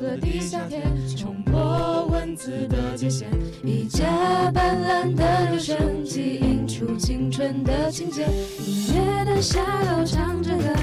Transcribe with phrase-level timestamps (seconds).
[0.00, 0.82] 的地下铁，
[1.14, 3.26] 冲破文字的界限，
[3.62, 8.26] 一架斑斓的留声机映出青春的情节，
[8.66, 10.74] 音乐的下楼唱着歌，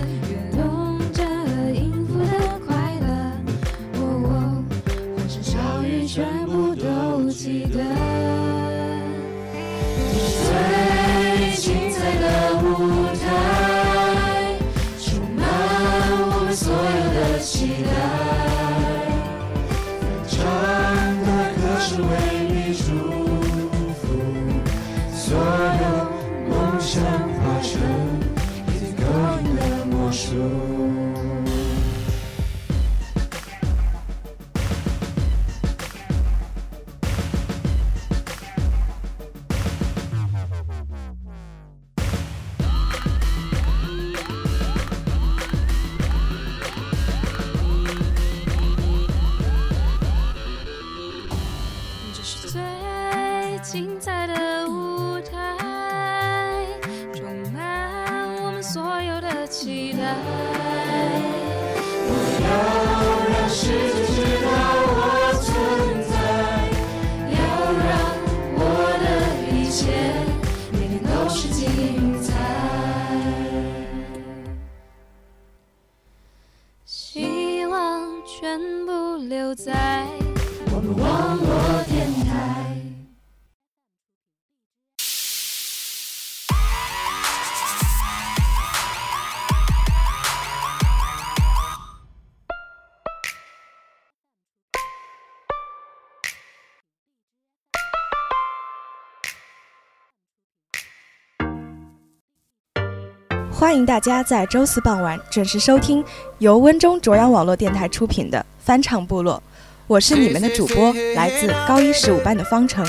[103.57, 106.05] 欢迎大家在周四傍晚准时收听
[106.37, 109.41] 由温州卓阳网络电台出品的翻唱部落，
[109.87, 112.85] 我是你们的主播，来自高一十五班的方程。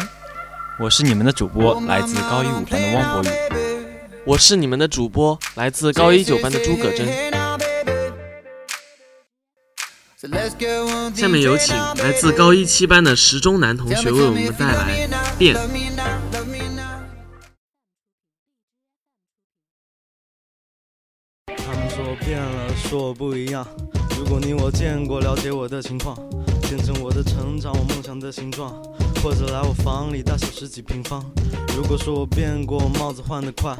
[0.78, 3.34] 我是你们的主播，来自高一五班的汪博宇。
[4.26, 7.08] 我是你们的主播，来自高一九班的诸葛真。
[11.14, 15.08] 下面有请来自高一七班的石中南同学为我们带来
[15.38, 15.56] 《变》。
[22.88, 23.66] 说我不一样。
[24.18, 26.16] 如果你我见过，了解我的情况，
[26.62, 28.72] 见证我的成长，我梦想的形状，
[29.22, 31.22] 或者来我房里，大小十几平方。
[31.76, 33.76] 如果说我变过，帽子换得快，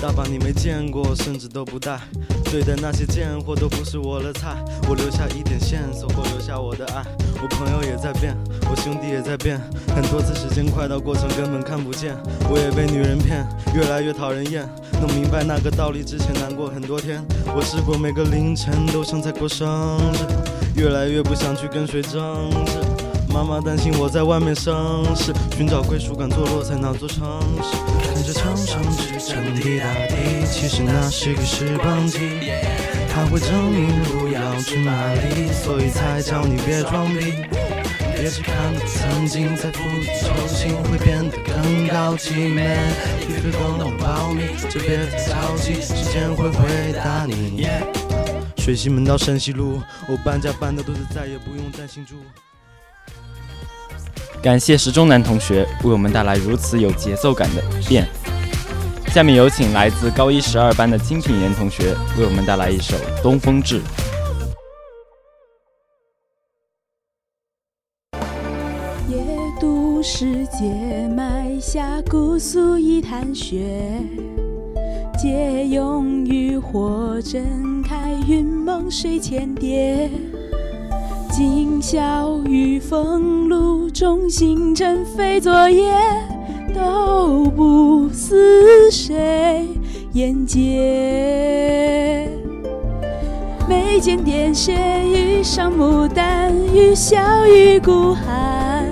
[0.00, 2.00] 大把你没见过，甚至都不带。
[2.44, 4.56] 对待那些贱货都不是我的菜，
[4.88, 7.04] 我留下一点线索，或留下我的爱。
[7.42, 8.34] 我朋友也在变，
[8.70, 9.60] 我兄弟也在变，
[9.94, 12.16] 很多次时间快到过程根本看不见。
[12.50, 14.66] 我也被女人骗，越来越讨人厌。
[15.00, 17.22] 弄明白那个道理之前难过很多天，
[17.54, 22.89] 我试过每个凌晨都像在过生日，越来越不想去跟谁争执。
[23.32, 27.76] 妈妈担心我在外面生事，寻找归属感，坐落在哪座城市？
[28.02, 32.18] 看着墙上支撑的大地，其实那是个时光机，
[33.08, 37.44] 它会证明路要去哪里，所以才叫你别装逼。
[38.16, 42.34] 别只看到曾经在釜底抽薪，会变得更高级。
[42.34, 42.92] Man，
[43.28, 47.68] 一个更懂保密，就别太着急，时间会回答你。
[48.58, 52.16] 水西门到山西路，我搬家搬的都是再也不用担心住。
[54.42, 58.08] 感谢石中南同学为我们带来如此有节奏感的《变》。
[59.12, 63.80] 下面有请来自高一十二班的金品言同学为我们带来一首《东风志》。
[69.10, 69.18] 夜
[69.60, 73.58] 读世界，埋下姑苏一潭雪，
[75.18, 80.10] 借用渔火震开云梦水千叠。
[81.42, 85.90] 今宵雨风露中，星辰非昨夜，
[86.74, 89.66] 都不似谁
[90.12, 92.28] 眼睫。
[93.66, 98.86] 眉间点血，衣上牡丹，雨笑愈孤寒。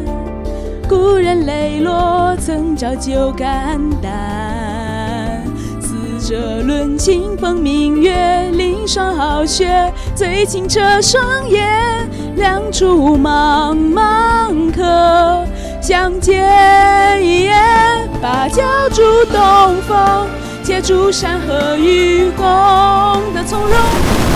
[0.89, 5.45] 故人泪落，曾照旧肝胆。
[5.83, 15.45] 死者论清风明月，凌霜傲雪，醉清澈双眼，两处茫茫可
[15.83, 16.47] 相见。
[18.23, 20.27] 芭蕉住东风，
[20.63, 22.45] 借助山河与共
[23.33, 23.71] 的从容，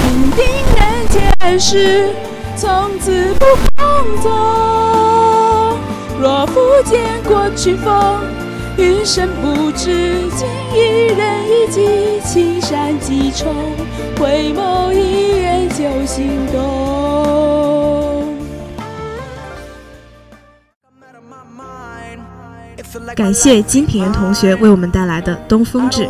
[0.03, 0.45] 定定
[0.77, 2.11] 人间事，
[2.57, 3.45] 从此不
[3.77, 3.83] 空
[4.23, 4.31] 纵。
[6.21, 8.21] 若复见过去风，
[8.77, 13.53] 云深不知，今一人一骑，青山几重，
[14.19, 16.82] 回眸一眼就心动。
[23.15, 26.03] 感谢金品源同学为我们带来的《东风志》。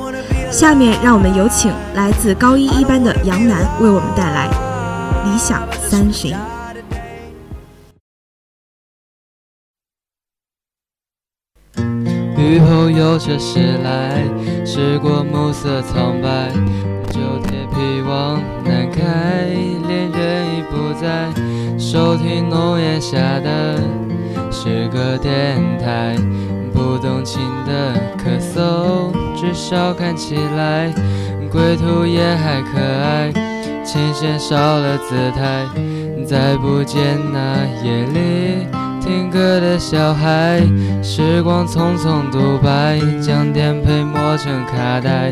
[0.50, 4.48] 下面让我们有请来自高一一班的杨楠为我们带来
[5.32, 6.32] 《理想三旬》。
[12.36, 14.24] 雨后有车驶来，
[14.66, 16.50] 驶过暮色苍白，
[17.08, 19.46] 旧铁皮往南开，
[19.86, 21.32] 恋人已不在，
[21.78, 23.80] 收听浓烟下的
[24.64, 26.14] 是个电台，
[26.72, 30.88] 不动情的咳嗽，至少看起来
[31.50, 33.32] 归途也还可爱，
[33.84, 35.66] 琴弦少了姿态，
[36.24, 38.68] 再不见那夜里。
[39.00, 40.60] 听歌的小孩，
[41.02, 45.30] 时光匆匆独白，将颠沛磨成卡带，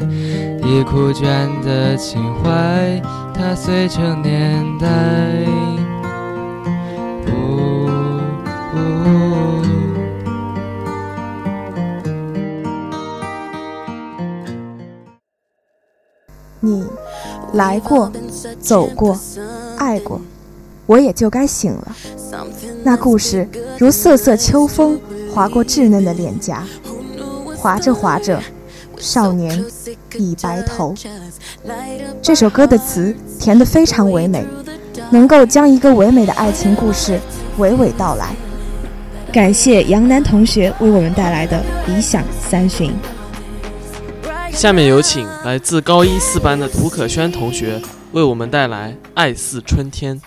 [0.67, 3.01] 已枯卷的情怀，
[3.33, 4.89] 它碎成年代。
[17.53, 18.11] 来过，
[18.61, 19.19] 走过，
[19.77, 20.21] 爱过。
[20.87, 21.97] 我也就该醒了。
[22.83, 23.49] 那故事
[23.79, 25.01] 如瑟瑟秋风
[25.33, 26.65] 划过稚嫩的脸颊，
[27.57, 28.41] 划着划着，
[28.99, 29.65] 少年
[30.17, 30.95] 已白头。
[32.21, 34.45] 这首歌的词填得非常唯美，
[35.11, 37.21] 能够将一个唯美的爱情故事
[37.59, 38.35] 娓娓道来。
[39.33, 41.63] 感谢杨楠同学为我们带来的
[41.95, 42.91] 《理想三旬》。
[44.53, 47.81] 下面有请来自高一四班的涂可轩同学
[48.13, 50.21] 为我们带来《爱似春天》。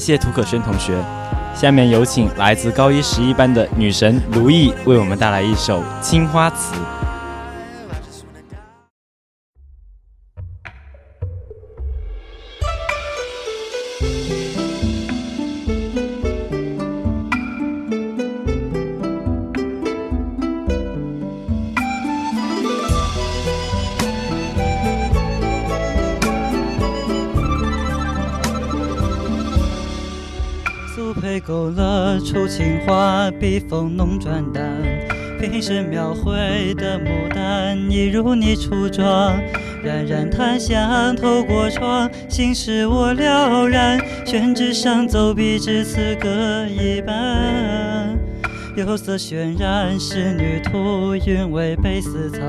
[0.00, 0.98] 谢涂可轩同学。
[1.54, 6.74] 下面有请来自高一十一班的女神卢艺为我们带来一首《青花瓷》。
[32.20, 34.62] 出青花，笔锋浓转淡，
[35.40, 39.32] 平生描绘的牡丹，一如你初妆。
[39.82, 43.98] 冉冉檀香透过窗，心事我了然。
[44.26, 48.18] 宣纸上走笔至此搁一半，
[48.76, 52.40] 釉色渲染仕女图，韵味被私藏。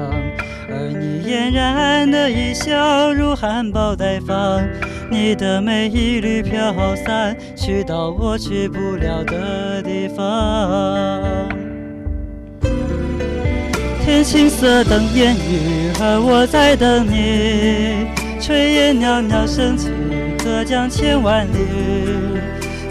[0.70, 4.62] 而你嫣然的一笑，如含苞待放。
[5.12, 11.22] 你的美一缕飘散，去到我去不了的地方。
[14.06, 18.08] 天青色等烟雨，而我在等你。
[18.40, 19.90] 炊烟袅袅升起，
[20.42, 21.58] 隔江千万里，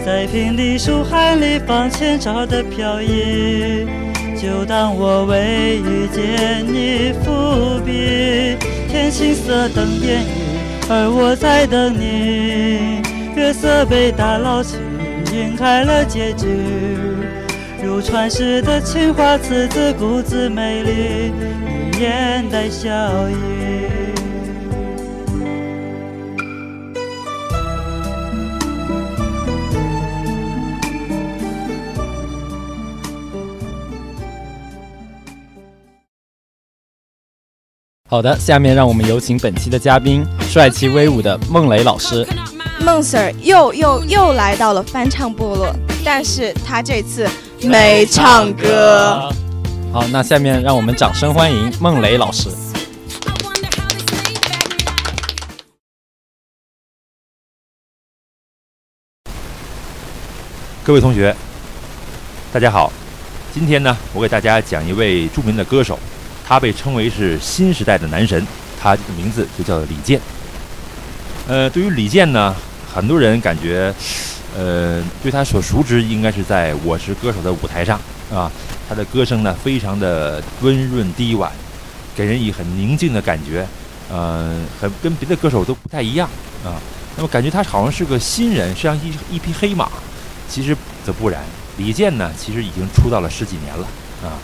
[0.05, 3.87] 在平地树海里放前朝的飘逸。
[4.39, 8.55] 就当我为遇见你伏笔，
[8.87, 10.40] 天青色等烟雨，
[10.93, 13.01] 而我在等你。
[13.33, 14.75] 月色被打捞起，
[15.33, 16.47] 晕开了结局。
[17.81, 21.31] 如传世的青花瓷自顾自美丽，
[21.93, 22.89] 你眼带笑
[23.29, 24.00] 意。
[38.11, 42.27] 好的，下面让我们有请本期的嘉宾，帅气威武的孟磊老师。
[42.81, 47.25] 孟 Sir 又又又来到了翻唱部落，但是他这次
[47.61, 49.31] 没唱歌。
[49.93, 52.49] 好，那下面让我们掌声欢迎孟磊老师。
[60.83, 61.33] 各位同学，
[62.51, 62.91] 大家好。
[63.53, 65.97] 今天呢，我给大家讲一位著名的歌手。
[66.47, 68.45] 他被称为是新时代的男神，
[68.79, 70.19] 他的名字就叫李健。
[71.47, 72.55] 呃，对于李健呢，
[72.93, 73.93] 很多人感觉，
[74.55, 77.99] 呃，对他所熟知应该是在《我是歌手》的舞台上
[78.31, 78.51] 啊。
[78.87, 81.51] 他的歌声呢，非常的温润低婉，
[82.15, 83.65] 给人以很宁静的感觉，
[84.09, 86.29] 呃，很跟别的歌手都不太一样
[86.65, 86.75] 啊。
[87.15, 89.89] 那么感觉他好像是个新人，像一一匹黑马。
[90.49, 91.41] 其实则不然，
[91.77, 93.87] 李健呢，其实已经出道了十几年了
[94.23, 94.35] 啊。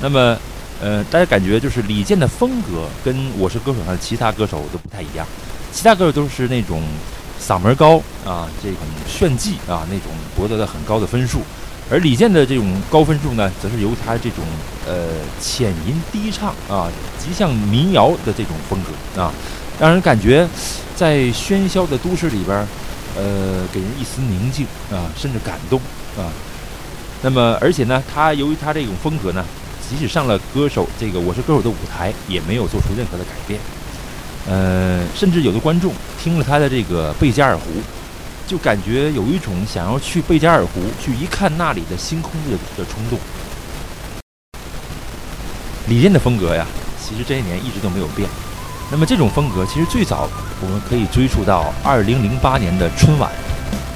[0.00, 0.38] 那么。
[0.78, 5.26] 呃，大家感觉就是李健的风格跟《我是歌手》上的其他歌手都不太一样，
[5.72, 6.82] 其他歌手都是那种
[7.40, 8.78] 嗓门高啊，这种
[9.08, 11.40] 炫技啊，那种博得了很高的分数，
[11.90, 14.44] 而李健的这种高分数呢，则是由他这种
[14.86, 15.06] 呃
[15.40, 19.32] 浅吟低唱啊，极像民谣的这种风格啊，
[19.80, 20.46] 让人感觉
[20.94, 22.54] 在喧嚣的都市里边，
[23.16, 25.80] 呃，给人一丝宁静啊，甚至感动
[26.18, 26.28] 啊。
[27.22, 29.42] 那么，而且呢，他由于他这种风格呢。
[29.88, 33.60] 即使上了歌手这个《我是歌手》的舞台，也没有做出任何的改变。
[34.48, 37.62] 呃，甚至有的观众听了他的这个贝加尔湖，
[38.46, 43.18] 就感觉有一种想要去贝加尔湖去一看那里的星空的的冲动。
[45.88, 46.66] 李健的风格呀，
[47.00, 48.28] 其实这些年一直都没有变。
[48.90, 50.28] 那么这种风格其实最早
[50.60, 53.30] 我们可以追溯到2008年的春晚。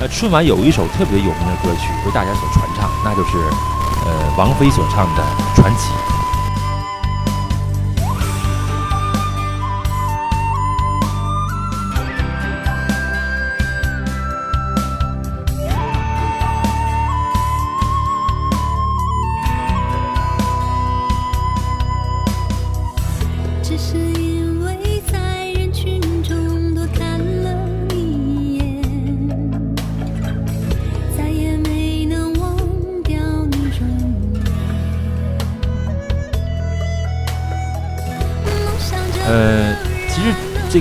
[0.01, 3.80] 呃，春晚有一首特别有名的歌曲为大家所传唱，那就是。
[4.05, 5.23] 呃，王菲所唱的
[5.57, 5.93] 《传奇》。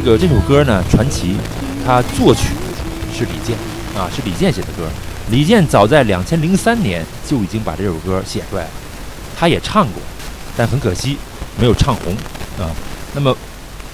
[0.02, 1.34] 这个这首歌呢，《传奇》，
[1.86, 2.54] 它作曲
[3.14, 3.58] 是李健
[3.98, 4.88] 啊，是李健写的歌。
[5.30, 8.70] 李健早在两千零三年就已经把这首歌写出来了，
[9.38, 10.02] 他也唱过，
[10.56, 11.18] 但很可惜
[11.60, 12.14] 没有唱红
[12.58, 12.72] 啊。
[13.14, 13.36] 那么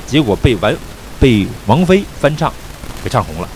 [0.06, 0.72] 结果被王
[1.20, 2.54] 被王菲翻唱，
[3.04, 3.50] 给唱红了。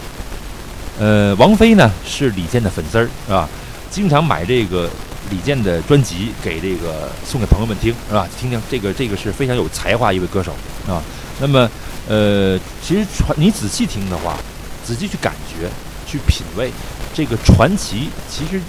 [1.00, 3.48] 呃，王菲呢是李健的粉丝儿啊，
[3.92, 4.90] 经常买这个。
[5.30, 8.28] 李健的专辑给这个送给朋友们听，是吧？
[8.40, 10.52] 听听这个，这个是非常有才华一位歌手
[10.88, 11.04] 啊。
[11.40, 11.70] 那么，
[12.10, 14.36] 呃，其实传你仔细听的话，
[14.84, 15.70] 仔细去感觉、
[16.08, 16.72] 去品味，
[17.14, 18.60] 这个传奇其实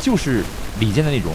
[0.00, 0.42] 就是
[0.78, 1.32] 李健的那种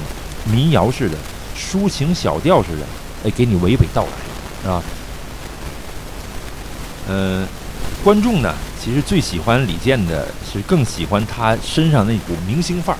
[0.52, 1.16] 民谣式的、
[1.56, 2.86] 抒情小调式的，
[3.24, 4.10] 哎，给你娓娓道来，
[4.64, 4.84] 是吧？
[7.08, 7.48] 呃，
[8.04, 8.52] 观众呢，
[8.84, 13.00] 其实最喜欢李健的是更喜欢他身上那股明星范儿。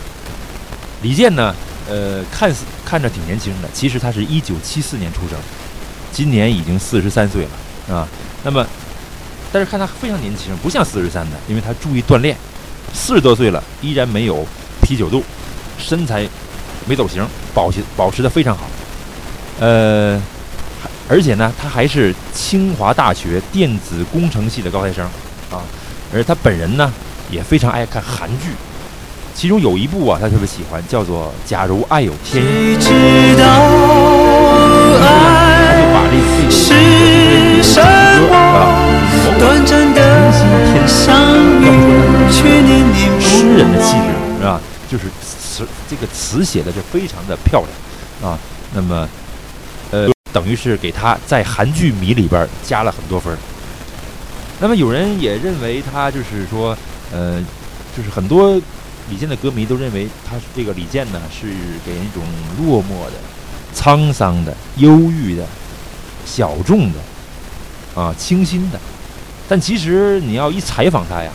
[1.02, 1.56] 李健呢，
[1.90, 5.36] 呃，看似看着挺年轻的，其实他是一九七四年出生，
[6.12, 7.48] 今年已经四十三岁
[7.88, 8.08] 了，啊，
[8.46, 8.64] 那么，
[9.52, 12.38] 但是看他非常年轻，不像四十三的，因为他注意锻炼，
[12.94, 14.46] 四十多岁了依然没有
[14.84, 15.24] 啤酒肚，
[15.80, 16.28] 身材
[16.86, 18.66] 没走形，保持保持的非常好，
[19.60, 20.22] 呃，
[21.10, 25.04] 而且呢，他还是清华大学电子工程系的高材生，
[25.50, 25.64] 啊，
[26.14, 26.94] 而他本人呢
[27.32, 28.50] 也非常爱看韩剧。
[29.34, 32.78] 其中有一部啊，他特别喜欢，叫做《假如爱有天意》。
[35.02, 36.14] 他就把这
[36.48, 37.82] 这首
[39.40, 39.72] 歌啊，明星
[42.34, 44.62] 天要不说诗人的气质是吧？
[44.90, 48.38] 就是词这个词写的是非常的漂亮啊。
[48.74, 49.08] 那么，
[49.92, 53.36] 呃，等于是给他在韩剧迷里边加了很多分
[54.60, 56.78] 那么有人也认为他就是说，
[57.12, 57.44] 呃，
[57.96, 58.56] 就是很多
[59.10, 61.48] 李健的歌迷都认为他这个李健呢是
[61.86, 62.24] 给人一种
[62.60, 63.14] 落寞的、
[63.76, 65.46] 沧桑的、忧郁的、
[66.26, 67.00] 小众的
[68.02, 68.80] 啊、清新的。
[69.48, 71.32] 但其实你要一采访他呀，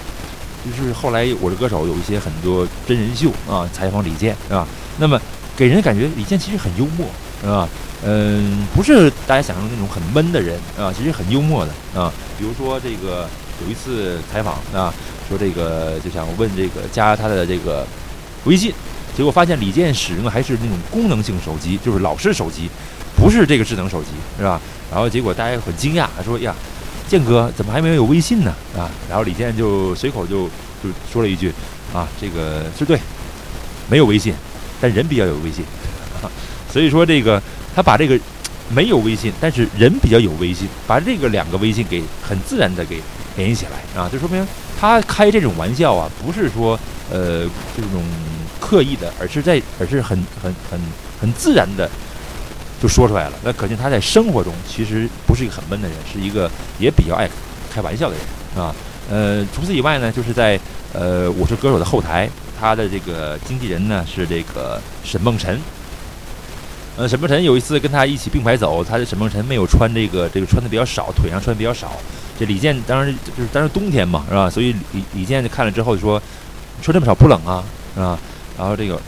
[0.64, 4.66] 就是后来我是歌手有一些很多真人秀啊，采访李健啊，
[4.98, 5.20] 那么
[5.56, 7.06] 给人感觉李健其实很幽默，
[7.40, 7.68] 是吧？
[8.02, 12.10] 嗯，不是大家想象中那种很闷的人啊，其实很幽默的啊。
[12.38, 13.28] 比如说这个
[13.62, 14.92] 有一次采访啊，
[15.28, 17.86] 说这个就想问这个加他的这个
[18.44, 18.72] 微信，
[19.16, 22.70] 结果发现李健使用的还是那种功能性手机，就是老式手机，
[23.14, 24.58] 不是这个智能手机，是吧？
[24.90, 26.54] 然后结果大家很惊讶，说呀，
[27.10, 28.54] 健哥怎么还没有微信呢？
[28.78, 30.46] 啊，然后李健就随口就
[30.80, 31.52] 就说了一句
[31.92, 32.96] 啊，这个是对，
[33.90, 34.32] 没有微信，
[34.80, 35.64] 但人比较有微信，
[36.22, 36.30] 啊、
[36.72, 37.42] 所以说这个。
[37.72, 38.18] 他把这个
[38.68, 43.00] 没有微信，但是人比较有微信，把这个两个微信给很自然的给
[43.36, 44.44] 联系起来啊，就说明
[44.78, 46.76] 他开这种玩笑啊，不是说
[47.12, 48.02] 呃这种
[48.58, 50.80] 刻意的，而是在而是很很很
[51.20, 51.88] 很自然的
[52.80, 53.32] 就说出来了。
[53.44, 57.28] 那可见他在生活中其实不是一个很闷的人，是一个也比较爱
[57.72, 58.74] 开玩笑的人啊。
[59.10, 60.58] 呃，除此以外呢，就是在
[60.92, 65.60] 呃我是歌手的后台，他的这个经纪人呢是这个沈梦辰。
[66.96, 71.92] 呃，沈梦辰有一次跟他一起并排走，他的沈梦辰没有穿这个，这个穿的比较少，腿上穿的比较少。
[72.38, 74.48] 这李健当然就是当时冬天嘛，是吧？
[74.48, 76.20] 所以李李健就看了之后就说
[76.82, 78.18] ：“穿这么少不冷啊，是吧？”
[78.56, 79.00] 然后这个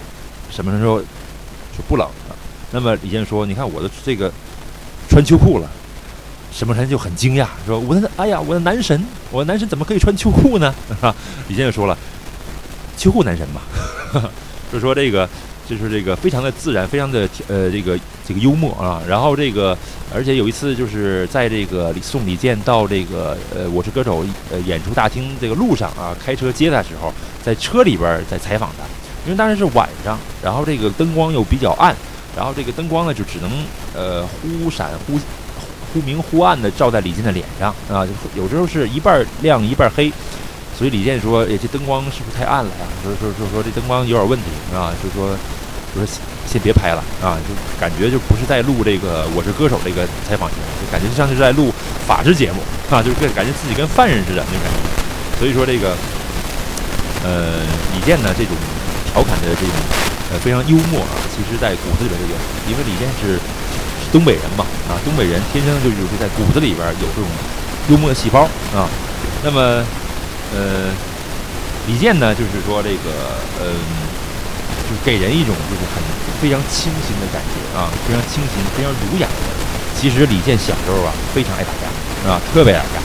[0.51, 0.99] 沈梦辰说
[1.77, 2.09] ：“说不冷。”
[2.73, 4.33] 那么李健说：“你看我的这个
[5.09, 5.71] 穿秋裤了。”
[6.53, 11.15] 沈梦辰就很惊讶，说：“我的哎呀，我的男神，我的男神怎么可以穿秋裤呢？”啊，
[11.49, 11.97] 李健就说了
[12.99, 13.61] ：“秋裤男神嘛。
[14.73, 15.29] ”就说这个。
[15.65, 19.01] 就是这个非常的自然，非常的呃这个这个幽默啊。
[19.09, 19.79] 然后这个，
[20.13, 28.85] 而且有一次就是在这个送李健到这个呃我是歌手呃演出大厅这个路上啊，开车接他时候，在车里边在采访他，
[29.25, 31.97] 因为当时是晚上，然后这个灯光又比较暗，
[32.37, 33.51] 然后这个灯光呢就只能
[33.95, 35.19] 呃忽闪忽
[35.93, 40.13] 忽明忽暗的照在李健的脸上啊，有时候是一半亮一半黑。
[40.75, 42.87] 所以李健说：“哎，这灯光是不是太暗了呀？
[43.05, 45.37] 说说说说这灯光有点问题啊，就说
[45.95, 46.09] 就说
[46.49, 51.71] 先别拍了啊，就感觉就不是在录这个《我是歌手》这个采访节目，就感觉就像是在录
[52.09, 55.39] 法制节目啊，就是感觉自己跟犯人似的那种感觉。
[55.39, 55.95] 所以说这个
[57.23, 57.61] 呃，
[57.95, 58.57] 李健呢这种
[59.13, 59.77] 调侃的这种
[60.33, 62.35] 呃非常幽默啊，其实在骨子里边就有，
[62.67, 63.39] 因为李健是
[64.11, 67.29] 东北人嘛啊，东北人天生就就是在骨子里边有这种
[67.91, 68.89] 幽默的细胞啊，
[69.45, 69.85] 那么。”
[70.53, 70.93] 呃，
[71.89, 73.09] 李健呢，就是说这个，
[73.65, 73.73] 嗯，
[74.85, 75.97] 就给人一种就是很
[76.43, 79.49] 非常清新的感觉啊，非常清新、非常儒雅的。
[79.97, 81.89] 其实李健小时候啊，非常爱打架，
[82.29, 82.39] 啊？
[82.53, 83.01] 特别爱打架，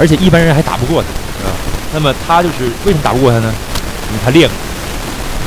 [0.00, 1.08] 而且一般人还打不过他，
[1.46, 1.54] 啊？
[1.94, 3.54] 那么他就是为什么打不过他呢？
[4.10, 4.56] 因为他练过，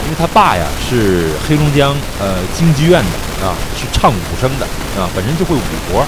[0.05, 4.65] 因为他爸呀是黑龙江呃京剧院的啊，是唱武生的
[4.99, 6.05] 啊，本身就会武活。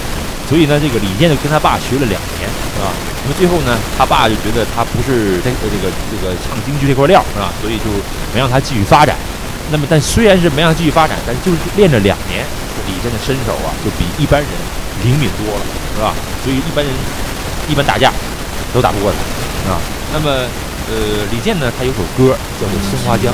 [0.48, 2.46] 所以呢，这个李健就跟他爸学了两年，
[2.78, 2.94] 啊？
[3.26, 7.50] 那么最后呢，他爸就觉得他不是这个这个这个唱京剧这块料，是吧？
[7.62, 7.90] 所以就
[8.32, 9.18] 没让他继续发展。
[9.72, 12.46] 那么，但虽然是没让他继续发展，但就是练了两年，
[12.86, 14.50] 李健的身手啊，就比一般人
[15.02, 15.66] 灵敏多了，
[15.98, 16.14] 是吧？
[16.44, 16.94] 所以一般人
[17.68, 18.14] 一般打架
[18.72, 19.12] 都打不过
[19.66, 19.82] 他，啊。
[20.14, 20.46] 那么，
[20.88, 20.94] 呃，
[21.32, 23.34] 李健呢，他有首歌叫做《松花江》。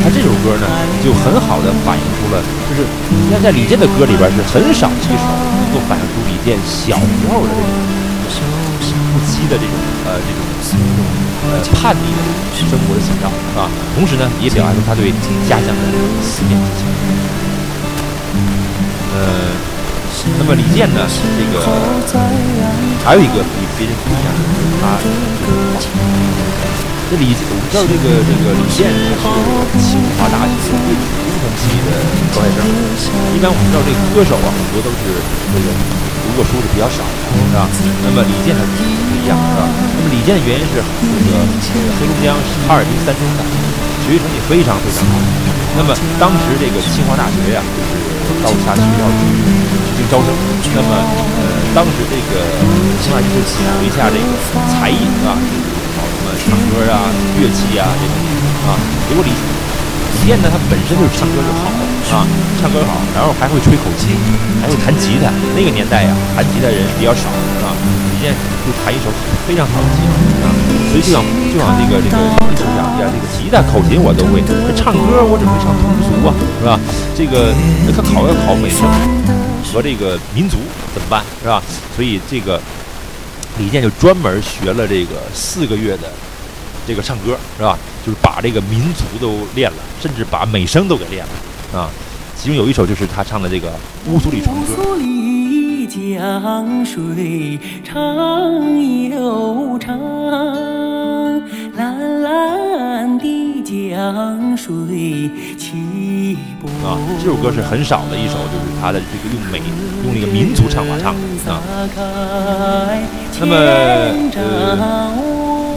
[0.00, 0.66] 他这首歌呢，
[1.04, 2.40] 就很好的反映出了，
[2.70, 8.48] 就是你看在李健的歌里边是很少一首能够反映出李健小时候的这种
[9.12, 9.74] 不羁的这种
[10.06, 10.40] 呃这种
[11.44, 12.18] 呃叛逆的
[12.56, 15.12] 生活的写照啊，同时呢也表达出他对
[15.48, 15.82] 家乡的
[16.22, 16.82] 思念之情。
[19.14, 19.54] 呃，
[20.38, 21.60] 那么李健呢，这个
[23.04, 24.40] 还有一个比别人不一样的，
[24.82, 24.98] 他。
[27.08, 31.88] 这李，我们知道这个这个李健他是清华大学电子工程系的
[32.36, 32.60] 高材生。
[33.32, 35.16] 一般我们知道这个歌手啊，很多都是
[35.48, 37.00] 这个读过书的比较少，
[37.32, 37.64] 是吧？
[38.04, 38.60] 那么李健呢
[39.28, 39.68] 不一样，是吧？
[39.68, 42.32] 那么李健的原因是这个黑龙江
[42.64, 43.44] 哈尔滨三中的，
[44.00, 45.20] 学习成绩非常非常好。
[45.76, 47.60] 那么当时这个清华大学呀，
[48.24, 49.20] 就是到其他学校去
[49.92, 50.32] 进行招生。
[50.72, 50.96] 那么
[51.36, 52.40] 呃，当时这个
[53.04, 54.32] 清华就请了一下这个
[54.72, 56.32] 才艺啊，就，是搞什么？
[56.48, 58.12] 唱歌啊，乐器啊，这种
[58.64, 59.30] 啊，结果李
[60.08, 61.68] 李健呢，他本身就是唱歌就好
[62.16, 62.26] 啊，
[62.60, 64.16] 唱歌好，然后还会吹口琴，
[64.60, 65.32] 还会弹吉他。
[65.56, 67.28] 那个年代呀，弹吉他人比较少
[67.64, 67.72] 啊，
[68.12, 69.08] 李健就弹一首
[69.46, 70.12] 非常好的吉他
[70.44, 70.52] 啊，
[70.90, 71.20] 所以就想
[71.52, 72.16] 就想这个这个
[72.48, 76.80] 李组长呀，这个吉他、口琴我都会，这唱歌我怎么会唱通俗啊，是吧？
[77.16, 77.54] 这个
[77.86, 78.84] 那可考要考美声
[79.72, 80.58] 和这个民族
[80.94, 81.62] 怎么办，是吧？
[81.94, 82.60] 所以这个
[83.58, 86.10] 李健就专门学了这个四个月的
[86.88, 87.78] 这个唱歌，是吧？
[88.06, 91.90] 就是把这个民族都练了，甚至把美声都给练了啊。
[92.34, 93.68] 其中有一首就是他唱的这个
[94.10, 94.62] 《乌苏里船歌》。
[95.90, 97.94] 江水长
[99.10, 99.98] 又长，
[101.76, 106.70] 蓝蓝的江水起波。
[106.86, 109.58] 啊，这首歌是很少的一首，就是他的这个用美
[110.04, 111.60] 用那个民族唱法唱的啊。
[113.40, 113.54] 那么
[114.36, 115.18] 呃，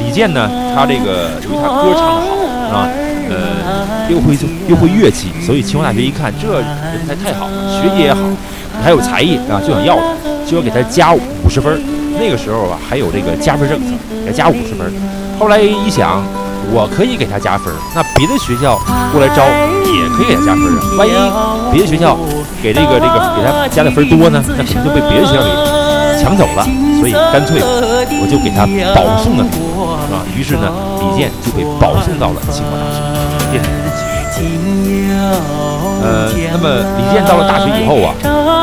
[0.04, 2.22] 李健呢，他这个由于他歌唱的
[2.70, 2.90] 好啊，
[3.30, 4.36] 呃，又会
[4.68, 8.22] 又会乐器，所以清华大学一看这人才太好了，学习也好。
[8.82, 10.02] 还有才艺啊，就想要他，
[10.50, 11.80] 就要给他加五十分。
[12.18, 13.94] 那个时候啊，还有这个加分政策，
[14.26, 14.92] 给他加五十分。
[15.38, 16.24] 后来一想，
[16.72, 18.80] 我可以给他加分，那别的学校
[19.12, 19.44] 过来招
[19.86, 20.82] 也可以给他加分啊。
[20.98, 21.12] 万一
[21.72, 22.18] 别的学校
[22.64, 25.52] 给这个这个给他加的分多呢，那可能就被别的学校给
[26.24, 26.64] 抢走了。
[26.98, 29.46] 所以干脆我就给他保送了，
[30.36, 32.98] 于是呢，李健就被保送到了清华大学，
[33.52, 33.80] 变成了
[36.02, 36.66] 呃，那么
[36.98, 38.14] 李健到了大学以后啊。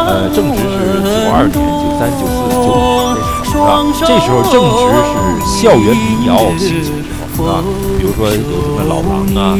[0.08, 4.08] 呃，正值是九二年、九三、九四、九五这时候，是吧？
[4.08, 5.12] 这时候正值是
[5.44, 6.90] 校园民谣兴起的时
[7.36, 7.60] 候，是吧？
[7.98, 8.40] 比如说有什
[8.72, 9.52] 么老狼啊、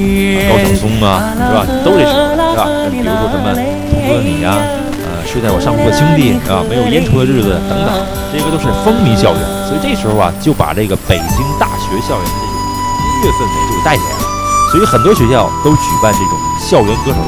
[0.48, 1.68] 高晓松啊，是吧？
[1.84, 2.66] 都这时候，是吧？
[2.90, 4.56] 比如说什么痛哭的你呀，
[5.04, 7.92] 呃，睡在我上铺的兄弟，啊，没有烟抽的日子等等，
[8.32, 9.42] 这个都是风靡校园。
[9.68, 12.54] 所以这时候啊，就把这个北京大学校园的这种
[13.02, 14.24] 音乐氛围就给带起来了。
[14.70, 17.18] 所以很多学校都举办这种校园歌手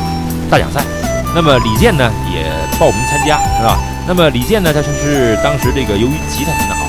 [0.50, 0.84] 大奖赛。
[1.34, 3.78] 那么李健呢也报名参加，是吧？
[4.08, 6.82] 那么李健呢，他就是当时这个由于吉他弹得好，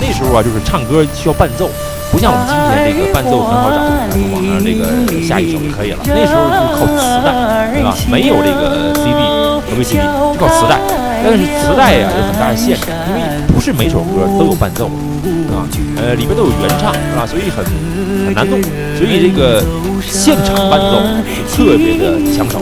[0.00, 1.68] 那时候啊就是唱歌需要伴奏，
[2.12, 3.76] 不像我们今天这个伴奏很好找，
[4.12, 4.86] 从网上这个
[5.26, 5.98] 下一首就可以了。
[6.06, 7.90] 那时候就是靠磁带，是吧？
[8.08, 9.18] 没有这个 CD
[9.66, 10.78] 和 VCD，就靠磁带。
[11.18, 13.18] 但是磁带呀有很大的限制，因为
[13.58, 14.86] 不是每首歌都有伴奏，
[15.50, 15.66] 啊，
[15.96, 17.26] 呃里边都有原唱，啊？
[17.26, 17.64] 所以很
[18.24, 18.62] 很难弄，
[18.94, 19.60] 所以这个
[20.00, 21.02] 现场伴奏
[21.50, 22.60] 特别的抢手。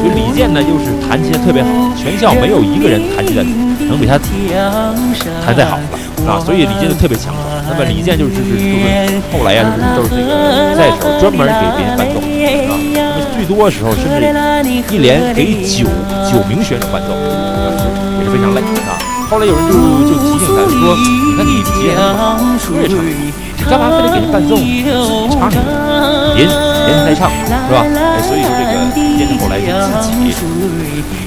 [0.00, 4.16] 所以李健呢，又是弹琴特别好，全校没有一个人弹琴的能比他
[5.44, 5.82] 弹再好了
[6.26, 6.40] 啊！
[6.40, 7.40] 所以李健就特别抢手。
[7.68, 10.32] 那么李健就是就是就是后来呀，就是都是这个
[10.72, 12.72] 比赛的时候专门给别人伴奏啊。
[12.96, 15.84] 那么最多的时候甚至一连给九
[16.24, 17.12] 九名选手伴奏，
[18.16, 18.96] 也是非常累啊。
[19.30, 19.72] 后来有人就
[20.08, 22.00] 就提醒他说：“你看你吉他
[22.58, 23.32] 唱歌也唱，你
[23.68, 24.62] 干嘛非得给人伴奏呢？
[25.30, 25.60] 唱一个，
[26.34, 27.84] 连连弹带唱是吧？
[27.84, 28.78] 哎，所以说这个。”
[29.40, 29.66] 后来就
[30.00, 30.32] 自己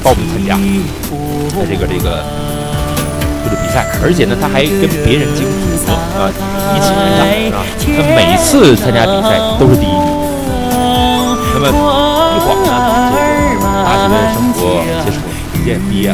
[0.04, 0.58] 报名参加，
[1.56, 2.06] 在这个这个
[3.44, 6.26] 这个比赛，而且呢，他还跟别人竞组啊，
[6.74, 7.22] 一起参加
[7.56, 7.62] 啊。
[7.86, 10.02] 他每次参加比赛都是第一名。
[11.54, 12.68] 那么一晃呢，
[13.14, 13.14] 这
[13.62, 14.58] 个大学生活
[15.06, 15.18] 结束，
[15.62, 16.10] 李健毕业，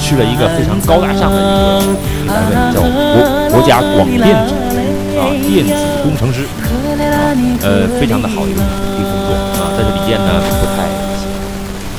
[0.00, 4.80] 去了一个非常高大上的一个单位，叫国国家广电总局
[5.20, 7.28] 啊，电子工程师啊，
[7.60, 8.60] 呃，非常的好一个
[8.96, 9.76] 一个工作啊。
[9.76, 10.88] 但是李健呢，不太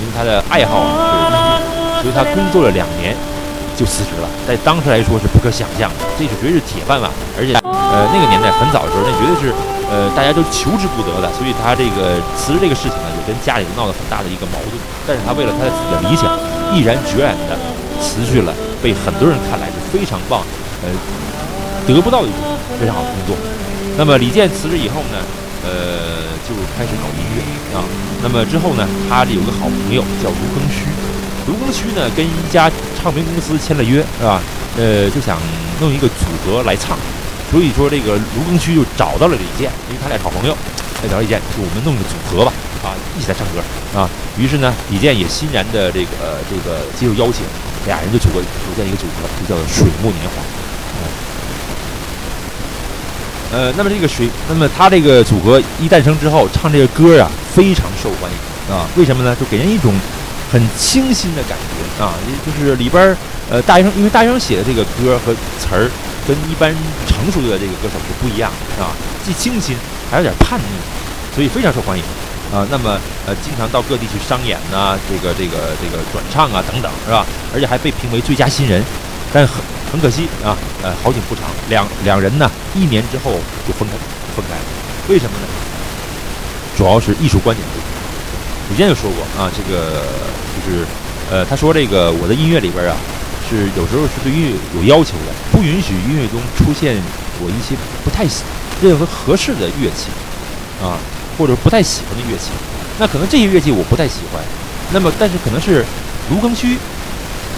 [0.01, 0.11] 因为。
[0.17, 1.61] 他的爱好啊
[2.01, 3.13] 是音乐所以他工作了两年
[3.77, 9.53] 就辞职了，在当时来说是不可想象的，这是绝对是铁饭碗，而且呃那个年代很早的时候，那绝对是
[9.93, 14.73] 呃大家都求之不得的，所以他这个辞职这个事情呢，也跟家里闹了很大的一个矛盾。
[15.05, 16.25] 但是他为了他自己的理想，
[16.73, 17.57] 毅然决然的
[18.01, 20.41] 辞去了被很多人看来是非常棒，
[20.83, 20.89] 呃
[21.87, 22.39] 得不到的一种
[22.79, 23.35] 非常好的工作。
[23.97, 25.17] 那么李健辞职以后呢，
[25.63, 27.41] 呃就开始搞音乐
[27.75, 27.83] 啊。
[28.21, 30.85] 那么之后呢，他有个好朋友叫卢庚戌，
[31.47, 34.41] 卢庚戌呢跟一家唱片公司签了约，是吧？
[34.77, 35.39] 呃，就想
[35.79, 36.97] 弄一个组合来唱，
[37.49, 40.55] 所以说这个卢庚戌就找到了李健，因为他俩好朋友，
[41.01, 42.53] 来找李健，就我们弄个组合吧，
[42.87, 43.59] 啊，一起来唱歌
[43.99, 44.09] 啊。
[44.37, 47.43] 于是呢，李健也欣然的这个这个接受邀请，
[47.85, 50.41] 俩人就组个组建一个组合，就叫水木年华。
[53.49, 58.85] 呃，那么这个水，那么他这个组合一诞生之后，唱这个歌啊，非常受欢迎啊。
[58.97, 59.33] 为什么呢？
[59.39, 59.93] 就给人一种
[60.51, 62.13] 很清新的感觉啊，
[62.45, 63.15] 就是里边
[63.49, 65.89] 呃大学生，因为大学生写的这个歌和词儿
[66.27, 66.75] 跟一般
[67.07, 68.91] 成熟的这个歌手是不一样的啊，
[69.25, 69.77] 既清新
[70.11, 72.03] 还有点叛逆，所以非常受欢迎
[72.51, 72.65] 啊。
[72.69, 77.25] 那么呃，经常到各地去商演呐，这个这个这个转唱啊等等，是吧？
[77.53, 78.83] 而且还被评为最佳新人，
[79.33, 79.55] 但很。
[79.89, 80.51] 很可惜啊，
[80.83, 83.31] 呃，好景不长，两两人呢，一年之后
[83.65, 83.95] 就分开
[84.35, 84.61] 分开了。
[85.07, 85.47] 为什么呢？
[86.75, 87.87] 主要是艺术观点不同。
[88.69, 90.03] 李健就说过啊，这个
[90.59, 90.85] 就是，
[91.31, 92.97] 呃，他说这个我的音乐里边啊，
[93.49, 97.01] 是有时候是对音乐有要求的，不允许音乐中出现
[97.39, 98.27] 我一些不太
[98.81, 100.11] 认为合适的乐器
[100.83, 100.99] 啊。
[101.37, 102.51] 或者不太喜欢的乐器。
[102.99, 104.41] 那可能这些乐器我不太喜欢，
[104.91, 105.85] 那么但是可能是
[106.31, 106.77] 卢庚戌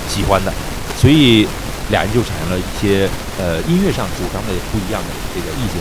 [0.09, 0.51] 喜欢的，
[0.99, 1.47] 所以
[1.89, 3.07] 俩人就产生了一些
[3.39, 5.79] 呃音乐上主张的不一样的这个意见。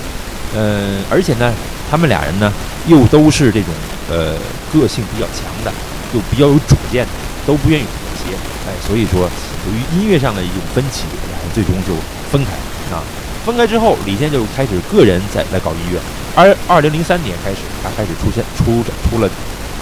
[0.54, 1.52] 嗯，而且呢，
[1.90, 2.52] 他们俩人呢
[2.86, 3.74] 又都是这种
[4.08, 4.36] 呃
[4.72, 5.72] 个性比较强的，
[6.14, 7.10] 又比较有主见的，
[7.46, 8.34] 都不愿意妥协。
[8.68, 9.28] 哎，所以说
[9.66, 11.92] 由于音乐上的一种分歧，俩人最终就
[12.30, 12.52] 分开
[12.94, 13.02] 啊。
[13.48, 15.98] 分开之后，李健就开始个人在来搞音乐。
[16.36, 19.30] 而二零零三年开始，他开始出现出出了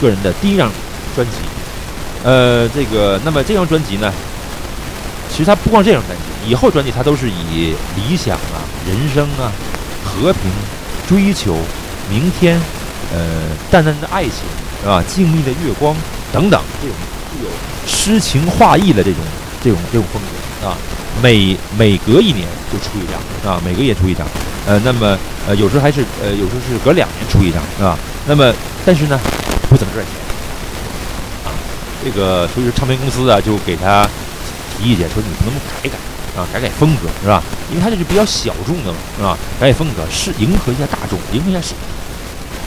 [0.01, 0.71] 个人的第一张
[1.17, 1.33] 专辑。
[2.23, 4.13] 呃，这个那么这张专辑呢，
[5.29, 9.51] 其实他不光这张专辑，以后专辑他都是以理想啊、人生啊、
[10.05, 10.43] 和平、
[11.09, 11.57] 追求、
[12.09, 12.61] 明天、
[13.13, 13.19] 呃、
[13.69, 14.33] 淡淡的爱情
[14.81, 15.93] 是吧、静谧的月光
[16.33, 16.97] 等等这种
[17.33, 17.51] 具有
[17.85, 19.21] 诗情画意的这种
[19.61, 20.79] 这种这种风格啊。
[21.23, 24.27] 每每隔一年就出一张啊，每个月出一张，
[24.67, 28.53] 呃，那么呃有时候还是呃有时候是隔两年出一张啊，那么
[28.85, 29.19] 但是呢
[29.69, 30.15] 不怎么赚钱
[31.45, 31.51] 啊，
[32.05, 34.07] 这个所以说唱片公司啊就给他
[34.77, 35.97] 提意见说你能不能改改
[36.39, 37.43] 啊，改改风格是吧？
[37.71, 39.39] 因为他这是比较小众的嘛是吧？
[39.59, 41.75] 改改风格是迎合一下大众，迎合一下市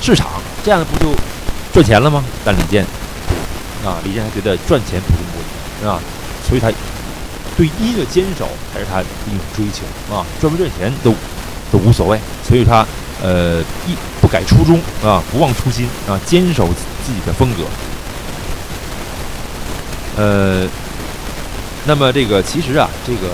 [0.02, 0.28] 市场，
[0.66, 1.14] 这样不就
[1.72, 2.24] 赚钱了吗？
[2.44, 2.84] 但李健
[3.86, 6.00] 啊，李健还觉得赚钱不是目的是吧？
[6.48, 6.72] 所以他。
[7.60, 11.14] 对音乐坚守才是他一种追求啊，赚不赚钱都
[11.70, 12.18] 都无所谓。
[12.42, 12.88] 所以他
[13.22, 16.70] 呃一不改初衷啊，不忘初心啊，坚守
[17.06, 17.66] 自己的风格。
[20.16, 20.66] 呃，
[21.86, 23.28] 那么这个其实啊，这个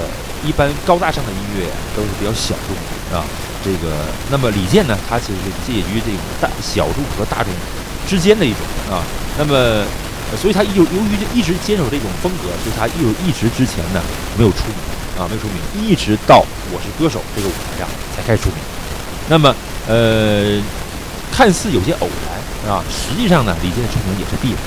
[0.43, 2.75] 一般高大上的音乐都是比较小众
[3.11, 3.23] 的啊。
[3.63, 3.93] 这个
[4.31, 7.53] 那么李健呢，他其实是介于这种大小众和大众
[8.07, 8.59] 之间的一种
[8.89, 9.03] 啊。
[9.37, 9.85] 那么。
[10.35, 14.01] 所以他由由于一直坚守这种风格，所以他又一直之前呢
[14.37, 14.75] 没有出名
[15.17, 16.39] 啊，没有出名，一直到
[16.71, 18.57] 《我是歌手》这个舞台上才开始出名。
[19.27, 19.53] 那么，
[19.87, 20.61] 呃，
[21.31, 24.59] 看似有些偶然啊，实际上呢，李健的出名也是必然，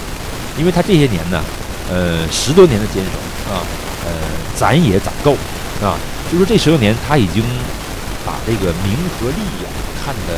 [0.58, 1.42] 因为他这些年呢，
[1.90, 3.62] 呃，十多年的坚守啊，
[4.04, 4.10] 呃，
[4.56, 5.36] 攒也攒够
[5.82, 5.94] 啊，
[6.32, 7.44] 就说这十多年他已经
[8.24, 9.68] 把这个名和利呀
[10.04, 10.34] 看得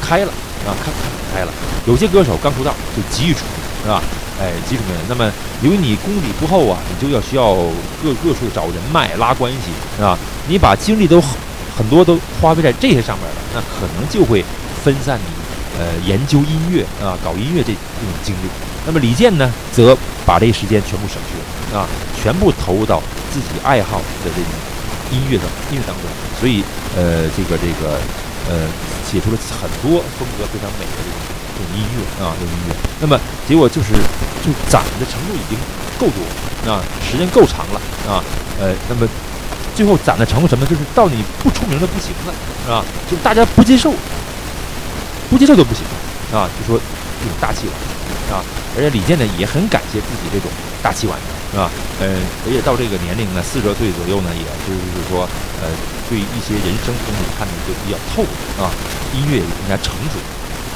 [0.00, 0.30] 开了
[0.66, 1.52] 啊，看看开了。
[1.86, 4.02] 有些歌手刚出道就急于出名，是吧？
[4.40, 4.96] 哎，基础面。
[5.08, 5.30] 那么，
[5.62, 7.54] 由于你功底不厚啊，你就要需要
[8.02, 10.18] 各各处找人脉拉关系，是吧？
[10.48, 11.22] 你把精力都
[11.76, 14.44] 很多都花费在这些上面了，那可能就会
[14.84, 18.48] 分散你呃研究音乐啊、搞音乐这这种精力。
[18.86, 21.88] 那么李健呢，则把这些时间全部省去了啊，
[22.22, 24.44] 全部投入到自己爱好的这种
[25.10, 26.04] 音乐的音乐当中。
[26.38, 26.62] 所以，
[26.94, 27.98] 呃，这个这个
[28.48, 28.68] 呃，
[29.10, 31.25] 写出了很多风格非常美的这种。
[31.56, 33.92] 这种音乐啊，这种音乐，那么结果就是，
[34.44, 35.56] 就攒的程度已经
[35.98, 36.20] 够多
[36.70, 38.20] 啊，时间够长了啊，
[38.60, 39.08] 呃，那么
[39.74, 40.66] 最后攒的程度什么？
[40.66, 42.84] 就是到你不出名的不行了，是吧？
[43.10, 43.94] 就大家不接受，
[45.30, 45.82] 不接受都不行
[46.36, 48.44] 啊，就说这种大器晚成啊。
[48.76, 50.50] 而且李健呢也很感谢自己这种
[50.82, 51.70] 大器晚成，是吧？
[52.00, 55.24] 嗯，而且到这个年龄呢，四十岁左右呢，也就是说，
[55.64, 55.72] 呃，
[56.10, 58.20] 对一些人生东西看的就比较透
[58.60, 58.68] 啊，
[59.16, 60.20] 音乐也更加成熟。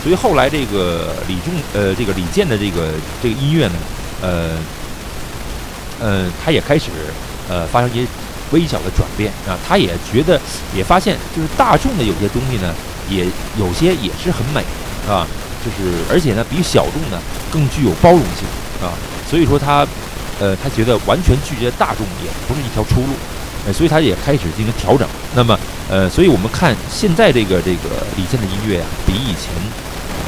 [0.03, 2.89] 所以后来这个李仲呃这个李健的这个
[3.23, 3.75] 这个音乐呢，
[4.23, 4.57] 呃，
[6.01, 6.87] 呃，他也开始
[7.51, 8.07] 呃发生一些
[8.53, 10.41] 微小的转变啊，他也觉得
[10.75, 12.75] 也发现就是大众的有些东西呢，
[13.11, 13.27] 也
[13.59, 14.65] 有些也是很美
[15.07, 15.27] 啊，
[15.63, 17.21] 就是而且呢比小众呢
[17.53, 18.49] 更具有包容性
[18.83, 18.97] 啊，
[19.29, 19.87] 所以说他
[20.41, 23.13] 呃他觉得完全拒绝大众也不是一条出路，
[23.67, 25.07] 呃，所以他也开始进行调整。
[25.35, 25.59] 那么
[25.91, 29.53] 呃，所以我们看现在这个这个李健的音乐啊，比以前。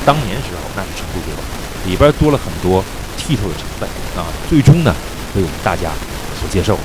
[0.04, 1.40] 当年时候那是成熟多了，
[1.86, 2.82] 里边多了很多
[3.16, 4.92] 剔透的成分啊，最终呢
[5.32, 5.92] 被我们大家
[6.40, 6.76] 所接受。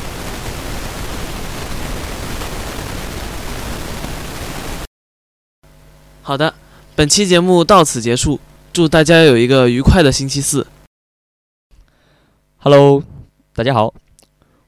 [6.22, 6.54] 好的，
[6.96, 8.40] 本期节目到此结束，
[8.72, 10.68] 祝大家有一个愉快的星期四。
[12.58, 13.02] Hello，
[13.56, 13.96] 大家好，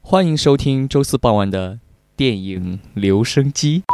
[0.00, 1.78] 欢迎收听周四傍晚的
[2.16, 3.84] 电影留声机。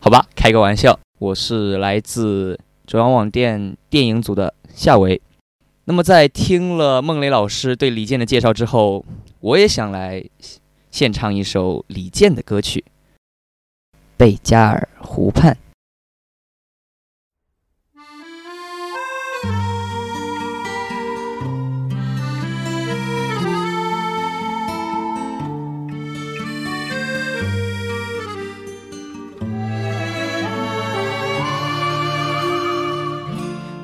[0.00, 2.58] 好吧，开个玩笑，我是来自。
[2.90, 5.22] 中央网电电影组的夏维，
[5.84, 9.04] 那么在听了孟雷老师对李健的介绍之后，
[9.38, 10.24] 我也想来
[10.90, 12.84] 献唱一首李健的歌曲
[14.16, 15.54] 《贝加尔湖畔》。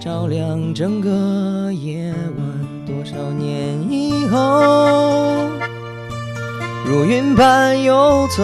[0.00, 2.68] 照亮整个夜晚。
[2.86, 5.48] 多少年以后，
[6.86, 8.42] 如云般游走，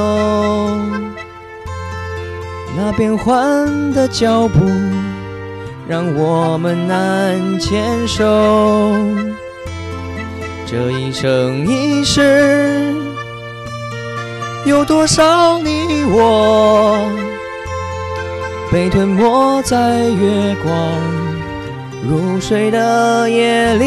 [2.76, 4.58] 那变幻的脚步
[5.88, 8.24] 让我们难牵手。
[10.66, 12.92] 这一生一世，
[14.66, 16.98] 有多少你我
[18.72, 20.74] 被吞没在月光
[22.06, 23.84] 如水的夜里？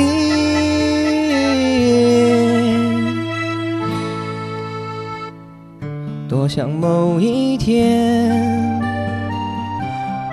[6.27, 8.31] 多想某一天，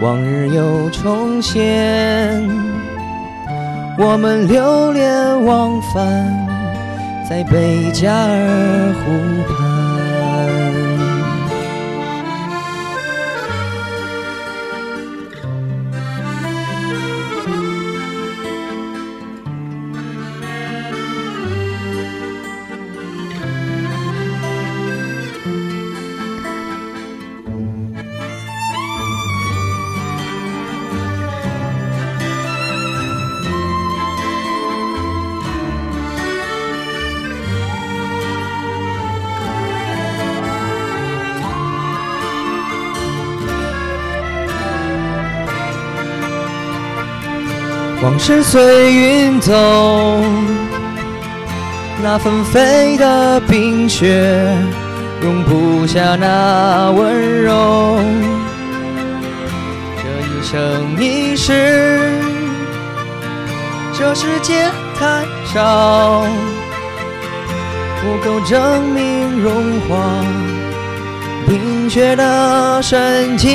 [0.00, 2.42] 往日又重现，
[3.98, 6.42] 我们流连忘返。
[7.28, 9.73] 在贝加尔湖畔。
[48.04, 49.54] 往事随云走，
[52.02, 54.46] 那纷飞的冰雪
[55.22, 57.98] 容不下那温柔。
[59.96, 62.10] 这一生一世，
[63.94, 66.26] 这世界太少，
[68.02, 69.96] 不够证明融化
[71.48, 73.54] 冰雪的深情。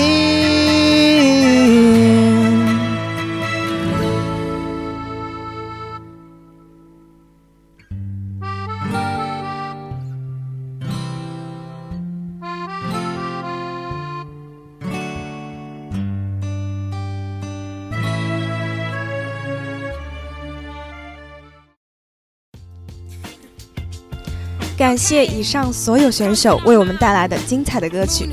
[24.89, 28.27] 感谢以上所有选手为我们带来的精彩的歌曲。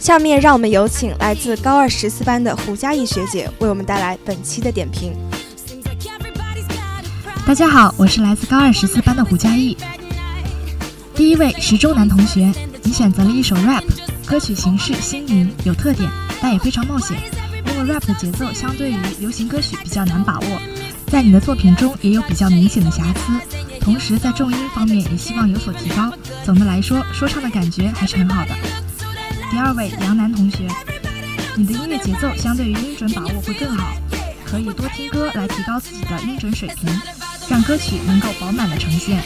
[0.00, 5.12] 下面让我们有请来自高二十四班的胡佳艺学姐为我们带来本期的点评。
[7.46, 9.76] 大家好，我是来自高二十四班的胡佳艺。
[11.14, 12.50] 第一位石中南同学，
[12.82, 13.84] 你选择了一首 rap，
[14.24, 16.08] 歌曲形式新颖有特点，
[16.40, 17.14] 但也非常冒险。
[17.66, 20.62] 因为 rap 的节奏相对于流行歌曲比较难把握，
[21.08, 23.59] 在你的作品中也有比较明显的瑕疵。
[23.80, 26.12] 同时，在重音方面也希望有所提高。
[26.44, 28.54] 总的来说，说唱的感觉还是很好的。
[29.50, 30.68] 第二位杨楠同学，
[31.56, 33.92] 你的音乐节奏相对于音准把握会更好，
[34.44, 36.88] 可以多听歌来提高自己的音准水平，
[37.48, 39.20] 让歌曲能够饱满的呈现。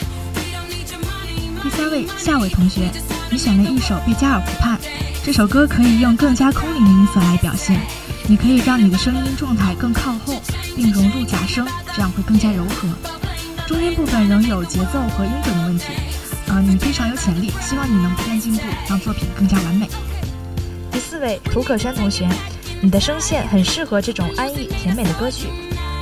[1.61, 2.89] 第三位夏伟同学，
[3.29, 4.77] 你选了一首《贝加尔湖畔》，
[5.23, 7.79] 这首歌可以用更加空灵的音色来表现，
[8.27, 10.41] 你可以让你的声音状态更靠后，
[10.75, 12.87] 并融入假声，这样会更加柔和。
[13.67, 15.85] 中间部分仍有节奏和音准的问题，
[16.47, 19.89] 呃，你非常有潜力，希望你能不断进步，让作品更加完美。
[20.91, 22.29] 第四位涂可山同学，
[22.79, 25.47] 你的声线很适合这种安逸甜美的歌曲，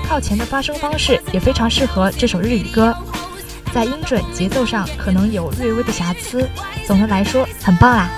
[0.07, 2.93] 靠前的发声方式也非常适合这首日语歌，
[3.73, 6.47] 在音准节奏上可能有略微的瑕疵，
[6.85, 8.09] 总的来说很棒啊。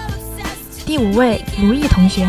[0.88, 2.28] 第五位卢毅同学，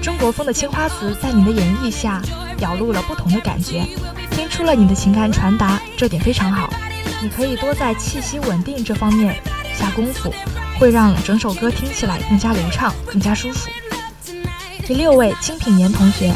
[0.00, 2.22] 中国风的青花瓷在你的演绎下
[2.56, 3.84] 表露了不同的感觉。
[4.36, 6.68] 听出了你的情感传达，这点非常好。
[7.22, 9.34] 你可以多在气息稳定这方面
[9.74, 10.30] 下功夫，
[10.78, 13.70] 会让整首歌听起来更加流畅、更加舒服。
[14.86, 16.34] 第六位清品年同学，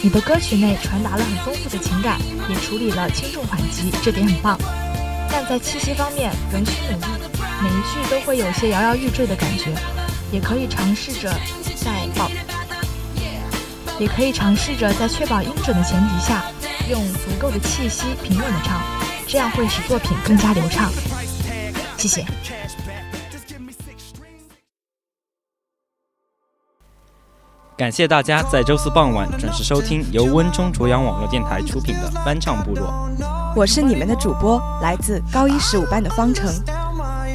[0.00, 4.58] 你的歌曲内传达了很丰富的情感，也处理了轻重缓急，这点很棒。
[5.30, 7.06] 但在气息方面仍需努力，
[7.62, 9.74] 每一句都会有些摇摇欲坠的感觉，
[10.32, 11.30] 也可以尝试着
[11.76, 12.30] 在保，
[13.98, 16.42] 也可以尝试着在确保音准的前提下。
[16.88, 18.80] 用足够的气息平稳的唱，
[19.26, 20.90] 这样会使作品更加流畅。
[21.96, 22.24] 谢谢。
[27.76, 32.92] 感谢大家在周四傍晚准时收听由温中卓阳网络电台出品的翻唱部落。
[33.56, 36.52] 我是你们的主播，来自高一十五班的方程。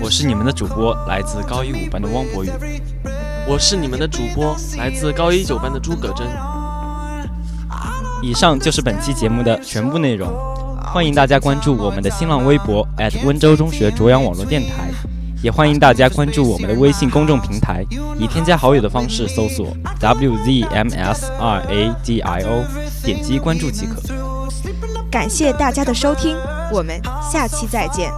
[0.01, 2.49] 我是你们的主播，来自高一五班的汪博宇。
[3.47, 6.27] 我是你们的主播，来自高一九班的诸葛真。
[8.21, 10.27] 以上就是本期节目的全部内容。
[10.83, 12.87] 欢迎大家关注我们的新浪微博
[13.23, 14.89] 温州中学卓阳网络电台，
[15.43, 17.85] 也欢迎大家关注我们的微信公众平台，
[18.17, 19.67] 以添加好友的方式搜索
[19.99, 20.65] WZMSRADIO，
[23.03, 24.01] 点击关注即可。
[25.11, 26.35] 感谢大家的收听，
[26.71, 26.99] 我们
[27.31, 28.11] 下期再见。